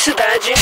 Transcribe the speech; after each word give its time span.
cidade. 0.00 0.54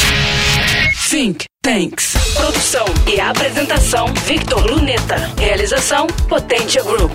Think 1.08 1.44
Tanks. 1.62 2.15
Produção 2.35 2.85
e 3.06 3.20
apresentação 3.20 4.07
Victor 4.27 4.67
Luneta. 4.69 5.33
Realização 5.38 6.09
Potência 6.29 6.83
Group. 6.83 7.12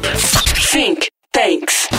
Think 0.71 1.07
Tanks. 1.33 1.89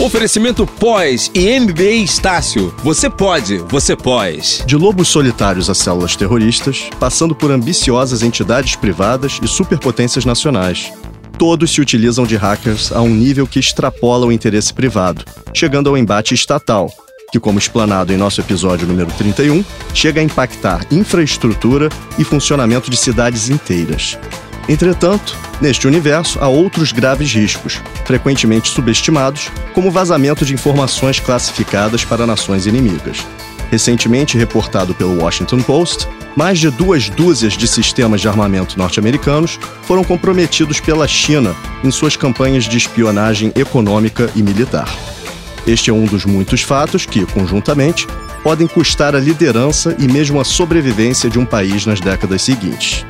Oferecimento 0.00 0.66
pós 0.66 1.30
e 1.32 1.60
MBA 1.60 2.02
Estácio. 2.02 2.74
Você 2.78 3.08
pode, 3.08 3.58
você 3.58 3.94
pós. 3.94 4.64
De 4.66 4.76
lobos 4.76 5.06
solitários 5.06 5.70
a 5.70 5.76
células 5.76 6.16
terroristas, 6.16 6.90
passando 6.98 7.32
por 7.32 7.52
ambiciosas 7.52 8.24
entidades 8.24 8.74
privadas 8.74 9.38
e 9.40 9.46
superpotências 9.46 10.24
nacionais. 10.24 10.92
Todos 11.38 11.70
se 11.70 11.80
utilizam 11.80 12.26
de 12.26 12.34
hackers 12.34 12.90
a 12.90 13.00
um 13.00 13.10
nível 13.10 13.46
que 13.46 13.60
extrapola 13.60 14.26
o 14.26 14.32
interesse 14.32 14.74
privado, 14.74 15.24
chegando 15.54 15.88
ao 15.88 15.96
embate 15.96 16.34
estatal, 16.34 16.90
que, 17.36 17.40
como 17.40 17.58
explanado 17.58 18.12
em 18.12 18.16
nosso 18.16 18.40
episódio 18.40 18.86
número 18.86 19.10
31, 19.12 19.62
chega 19.92 20.20
a 20.20 20.24
impactar 20.24 20.86
infraestrutura 20.90 21.90
e 22.18 22.24
funcionamento 22.24 22.90
de 22.90 22.96
cidades 22.96 23.50
inteiras. 23.50 24.18
Entretanto, 24.68 25.36
neste 25.60 25.86
universo 25.86 26.38
há 26.40 26.48
outros 26.48 26.92
graves 26.92 27.32
riscos, 27.32 27.80
frequentemente 28.04 28.70
subestimados, 28.70 29.50
como 29.74 29.90
vazamento 29.90 30.44
de 30.44 30.54
informações 30.54 31.20
classificadas 31.20 32.04
para 32.04 32.26
nações 32.26 32.66
inimigas. 32.66 33.24
Recentemente 33.70 34.38
reportado 34.38 34.94
pelo 34.94 35.22
Washington 35.22 35.60
Post, 35.60 36.08
mais 36.34 36.58
de 36.58 36.70
duas 36.70 37.10
dúzias 37.10 37.52
de 37.52 37.68
sistemas 37.68 38.20
de 38.20 38.28
armamento 38.28 38.78
norte-americanos 38.78 39.58
foram 39.82 40.02
comprometidos 40.02 40.80
pela 40.80 41.06
China 41.06 41.54
em 41.84 41.90
suas 41.90 42.16
campanhas 42.16 42.64
de 42.64 42.78
espionagem 42.78 43.52
econômica 43.54 44.30
e 44.34 44.42
militar. 44.42 44.88
Este 45.66 45.90
é 45.90 45.92
um 45.92 46.04
dos 46.04 46.24
muitos 46.24 46.62
fatos 46.62 47.04
que, 47.04 47.26
conjuntamente, 47.26 48.06
podem 48.42 48.68
custar 48.68 49.16
a 49.16 49.18
liderança 49.18 49.96
e 49.98 50.06
mesmo 50.06 50.40
a 50.40 50.44
sobrevivência 50.44 51.28
de 51.28 51.38
um 51.38 51.44
país 51.44 51.84
nas 51.84 52.00
décadas 52.00 52.42
seguintes. 52.42 53.04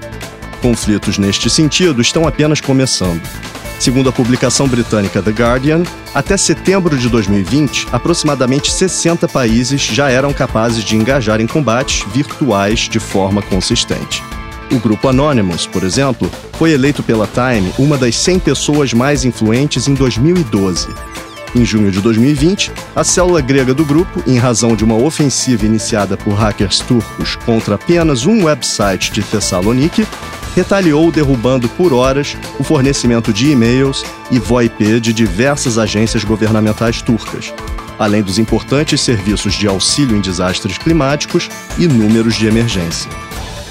Conflitos 0.62 1.18
neste 1.18 1.50
sentido 1.50 2.00
estão 2.00 2.26
apenas 2.26 2.60
começando. 2.60 3.20
Segundo 3.78 4.08
a 4.08 4.12
publicação 4.12 4.66
britânica 4.66 5.20
The 5.20 5.32
Guardian, 5.32 5.82
até 6.14 6.34
setembro 6.38 6.96
de 6.96 7.10
2020, 7.10 7.88
aproximadamente 7.92 8.72
60 8.72 9.28
países 9.28 9.82
já 9.82 10.10
eram 10.10 10.32
capazes 10.32 10.82
de 10.82 10.96
engajar 10.96 11.42
em 11.42 11.46
combates 11.46 12.06
virtuais 12.10 12.88
de 12.88 12.98
forma 12.98 13.42
consistente. 13.42 14.22
O 14.72 14.78
grupo 14.78 15.08
Anonymous, 15.08 15.66
por 15.66 15.84
exemplo, 15.84 16.30
foi 16.54 16.72
eleito 16.72 17.02
pela 17.02 17.28
Time 17.28 17.70
uma 17.78 17.98
das 17.98 18.16
100 18.16 18.38
pessoas 18.38 18.94
mais 18.94 19.26
influentes 19.26 19.86
em 19.86 19.94
2012. 19.94 20.88
Em 21.56 21.64
junho 21.64 21.90
de 21.90 22.02
2020, 22.02 22.70
a 22.94 23.02
célula 23.02 23.40
grega 23.40 23.72
do 23.72 23.82
grupo, 23.82 24.22
em 24.26 24.36
razão 24.36 24.76
de 24.76 24.84
uma 24.84 24.94
ofensiva 24.94 25.64
iniciada 25.64 26.14
por 26.14 26.34
hackers 26.34 26.80
turcos 26.80 27.34
contra 27.34 27.76
apenas 27.76 28.26
um 28.26 28.44
website 28.44 29.10
de 29.10 29.22
Thessaloniki, 29.22 30.06
retaliou 30.54 31.10
derrubando 31.10 31.66
por 31.66 31.94
horas 31.94 32.36
o 32.58 32.62
fornecimento 32.62 33.32
de 33.32 33.52
e-mails 33.52 34.04
e 34.30 34.38
VoIP 34.38 35.00
de 35.00 35.14
diversas 35.14 35.78
agências 35.78 36.24
governamentais 36.24 37.00
turcas, 37.00 37.54
além 37.98 38.20
dos 38.20 38.38
importantes 38.38 39.00
serviços 39.00 39.54
de 39.54 39.66
auxílio 39.66 40.14
em 40.14 40.20
desastres 40.20 40.76
climáticos 40.76 41.48
e 41.78 41.88
números 41.88 42.34
de 42.34 42.46
emergência. 42.46 43.10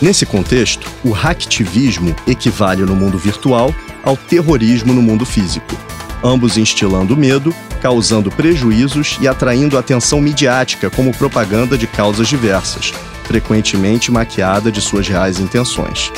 Nesse 0.01 0.25
contexto, 0.25 0.89
o 1.03 1.11
hacktivismo 1.11 2.15
equivale 2.25 2.81
no 2.81 2.95
mundo 2.95 3.19
virtual 3.19 3.71
ao 4.03 4.17
terrorismo 4.17 4.91
no 4.91 5.03
mundo 5.03 5.23
físico, 5.23 5.77
ambos 6.25 6.57
instilando 6.57 7.15
medo, 7.15 7.53
causando 7.81 8.31
prejuízos 8.31 9.17
e 9.21 9.27
atraindo 9.27 9.77
atenção 9.77 10.19
midiática 10.19 10.89
como 10.89 11.13
propaganda 11.13 11.77
de 11.77 11.85
causas 11.85 12.27
diversas, 12.27 12.91
frequentemente 13.25 14.11
maquiada 14.11 14.71
de 14.71 14.81
suas 14.81 15.07
reais 15.07 15.39
intenções. 15.39 16.11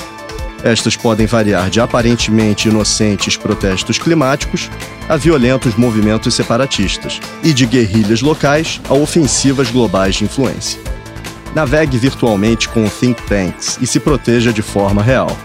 Estas 0.64 0.96
podem 0.96 1.28
variar 1.28 1.70
de 1.70 1.82
aparentemente 1.82 2.70
inocentes 2.70 3.36
protestos 3.36 4.00
climáticos 4.00 4.72
a 5.10 5.18
violentos 5.18 5.76
movimentos 5.76 6.34
separatistas 6.34 7.20
e 7.44 7.54
de 7.54 7.66
guerrilhas 7.66 8.22
locais 8.22 8.82
a 8.90 8.94
ofensivas 8.94 9.70
globais 9.70 10.16
de 10.16 10.24
influência. 10.24 10.80
Navegue 11.54 11.98
virtualmente 11.98 12.70
com 12.70 12.88
Think 12.88 13.22
Tanks 13.24 13.78
e 13.82 13.88
se 13.88 14.00
proteja 14.00 14.54
de 14.54 14.62
forma 14.62 15.04
real. 15.04 15.36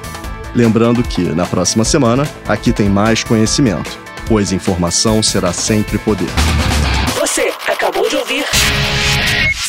Lembrando 0.55 1.03
que, 1.03 1.23
na 1.23 1.47
próxima 1.47 1.85
semana, 1.85 2.27
aqui 2.47 2.73
tem 2.73 2.89
mais 2.89 3.25
conhecimento, 3.25 4.02
pois 4.29 4.53
informação 4.53 5.23
será 5.23 5.53
sempre 5.53 5.99
poder. 5.99 6.29
Você 7.19 7.53
acabou 7.67 8.09
de 8.09 8.17
ouvir 8.17 8.45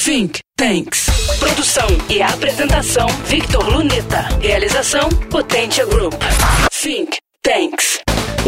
Think 0.03 0.40
Tanks. 0.58 1.06
Produção 1.40 1.88
e 2.09 2.22
apresentação 2.22 3.08
Victor 3.25 3.68
Luneta. 3.69 4.28
Realização 4.41 5.08
Potência 5.30 5.86
Group. 5.86 6.14
Think 6.72 7.18
Tanks. 7.41 8.00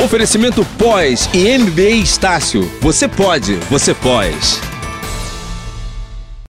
Oferecimento 0.03 0.65
pós 0.77 1.29
e 1.33 1.57
MBA 1.57 2.01
Estácio. 2.03 2.69
Você 2.81 3.07
pode, 3.07 3.55
você 3.69 3.93
pós. 3.93 4.59